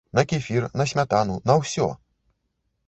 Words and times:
На 0.13 0.25
кефір, 0.29 0.65
на 0.81 0.87
смятану, 0.93 1.39
на 1.51 1.59
ўсё! 1.61 1.95